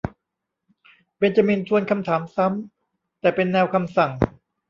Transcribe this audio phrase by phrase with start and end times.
[1.17, 4.11] เบนจามินทวนคำถามซ้ำ แต่เป็นแนวคำสั่ง